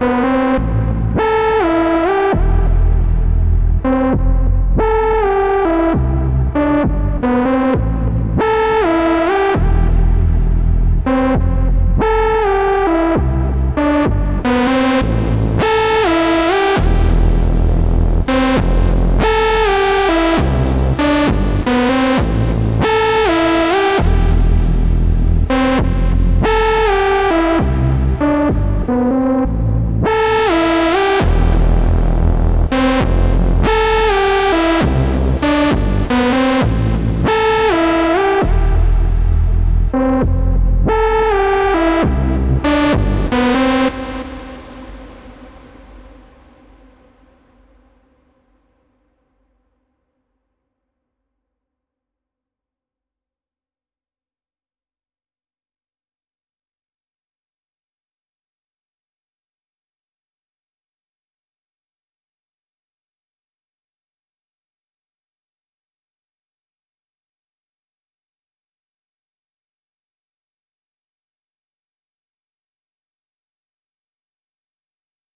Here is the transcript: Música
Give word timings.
Música 0.00 0.67